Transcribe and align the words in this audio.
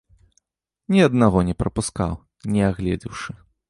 Ні 0.95 1.03
аднаго 1.09 1.45
не 1.51 1.55
прапускаў, 1.61 2.19
не 2.57 2.61
агледзеўшы. 2.73 3.43